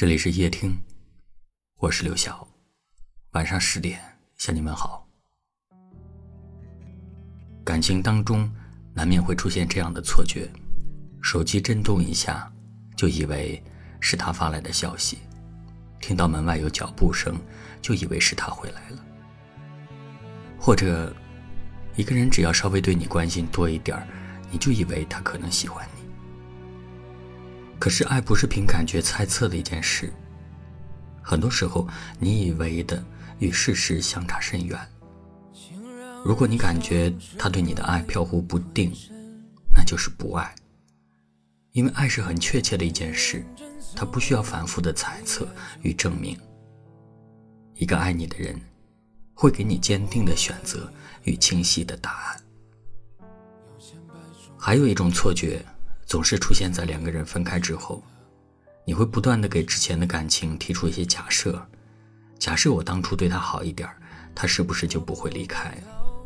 [0.00, 0.74] 这里是夜听，
[1.76, 2.48] 我是刘晓。
[3.32, 4.00] 晚上十点
[4.38, 5.06] 向你们好。
[7.62, 8.50] 感情当中
[8.94, 10.48] 难免会出现这样的错觉：
[11.20, 12.50] 手机震动一下，
[12.96, 13.62] 就以为
[14.00, 15.18] 是他发来的消息；
[16.00, 17.36] 听到门外有脚步声，
[17.82, 18.96] 就以为是他回来了；
[20.58, 21.14] 或者
[21.94, 24.02] 一个人只要稍微对你关心多一点
[24.50, 25.99] 你就以为他可能喜欢你。
[27.80, 30.12] 可是，爱不是凭感觉猜测的一件事。
[31.22, 33.02] 很多时候，你以为的
[33.38, 34.78] 与事实相差甚远。
[36.22, 38.92] 如果你感觉他对你的爱飘忽不定，
[39.74, 40.54] 那就是不爱。
[41.72, 43.42] 因为爱是很确切的一件事，
[43.96, 45.48] 它不需要反复的猜测
[45.80, 46.38] 与证明。
[47.76, 48.60] 一个爱你的人，
[49.32, 50.92] 会给你坚定的选择
[51.24, 52.40] 与清晰的答案。
[54.58, 55.64] 还有一种错觉。
[56.10, 58.02] 总是出现在两个人分开之后，
[58.84, 61.64] 你会不断的给之前的感情提出一些假设：
[62.36, 63.88] 假设我当初对他好一点，
[64.34, 65.72] 他是不是就不会离开？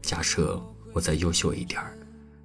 [0.00, 0.58] 假设
[0.94, 1.78] 我再优秀一点，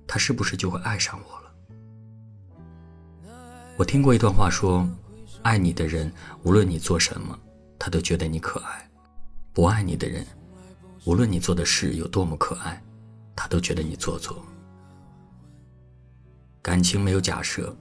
[0.06, 3.32] 他是不是就会爱上我了？
[3.78, 4.86] 我听过一段话说：
[5.42, 6.12] 爱你的人，
[6.44, 7.40] 无论你做什么，
[7.80, 8.86] 他都觉得你可爱；
[9.54, 10.28] 不爱你的人，
[11.06, 12.84] 无论你做的事有多么可爱，
[13.34, 14.46] 他都觉得你做作。
[16.62, 17.76] 感情没有假设，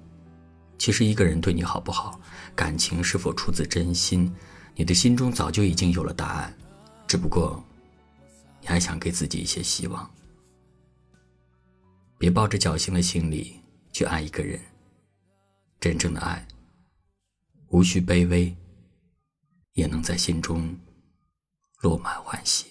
[0.78, 2.18] 其实一个人对你好不好，
[2.56, 4.34] 感情是否出自真心，
[4.74, 6.56] 你的心中早就已经有了答案，
[7.06, 7.62] 只不过，
[8.62, 10.10] 你还想给自己一些希望。
[12.16, 13.60] 别抱着侥幸的心理
[13.92, 14.58] 去爱一个人，
[15.78, 16.46] 真正的爱，
[17.68, 18.56] 无需卑微，
[19.74, 20.74] 也能在心中
[21.82, 22.66] 落满欢喜。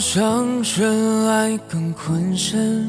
[0.00, 2.86] 伤身，爱更困身。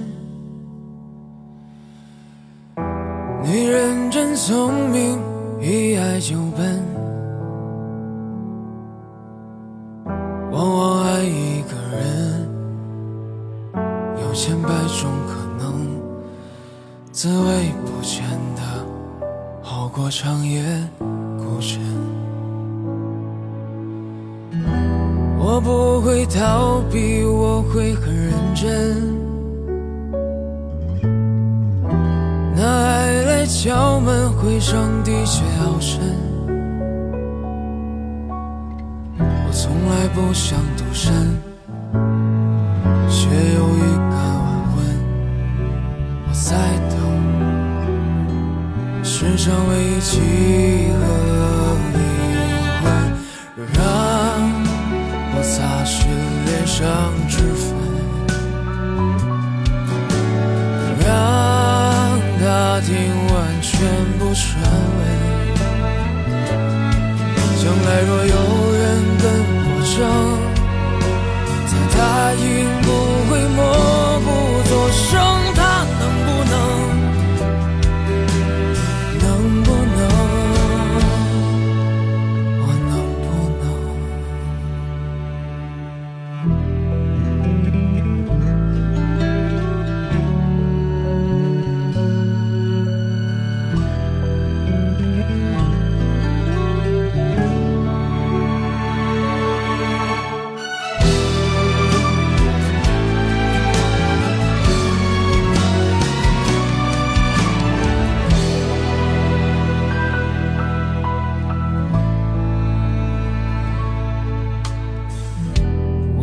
[3.43, 5.19] 女人真聪明，
[5.61, 6.83] 一爱就笨。
[10.51, 12.49] 往往爱一个人，
[14.21, 15.87] 有千百种可能，
[17.11, 18.23] 滋味不见
[18.55, 18.61] 得
[19.61, 20.63] 好过长夜
[21.37, 21.79] 孤枕。
[25.57, 28.95] 我不会逃避，我会很认真。
[32.55, 35.99] 那爱来敲门，回声的确好深。
[39.17, 41.11] 我从来不想独身，
[55.57, 56.05] 擦拭
[56.45, 56.85] 脸上
[57.27, 57.73] 脂粉，
[60.99, 61.09] 让
[62.39, 62.93] 他听
[63.33, 63.73] 完全
[64.19, 64.45] 部传
[64.97, 64.99] 闻。
[67.57, 68.35] 将来若有
[68.71, 68.85] 人
[69.17, 69.25] 跟
[69.65, 69.67] 我
[69.97, 69.97] 争，
[71.65, 71.99] 再答
[72.35, 72.45] 应
[72.83, 72.85] 不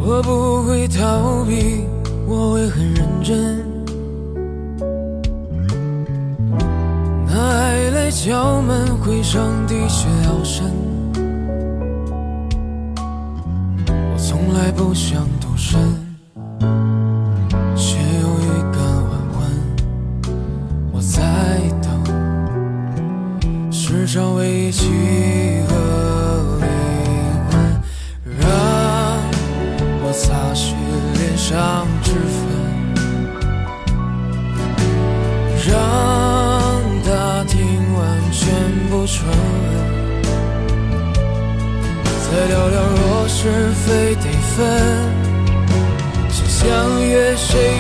[0.07, 1.87] 我不会逃避，
[2.27, 3.65] 我会很认真。
[7.27, 10.71] 那爱来敲门，回声的确好深。
[13.87, 15.81] 我从来不想独身，
[17.75, 19.41] 却有预感晚婚。
[20.93, 21.23] 我在
[21.81, 24.85] 等世上唯一契
[25.67, 25.94] 合。
[31.47, 32.41] 上之分，
[35.69, 35.75] 让
[37.05, 37.61] 他听
[37.93, 38.03] 完
[38.33, 38.41] 全
[38.89, 39.37] 部传闻。
[42.25, 44.25] 再聊聊，若是非得
[44.57, 44.59] 分，
[46.31, 46.65] 谁相
[47.03, 47.74] 约谁。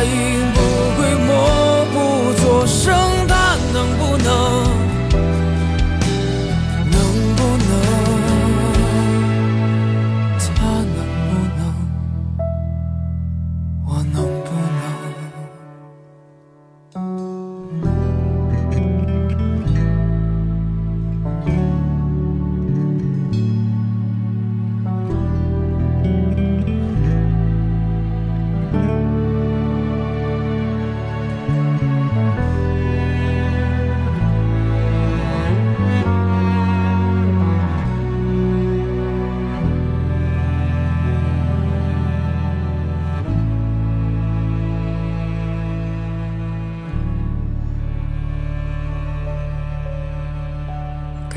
[0.00, 0.49] 爱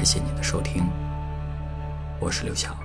[0.03, 0.83] 感谢您的收听。
[2.19, 2.82] 我是刘强。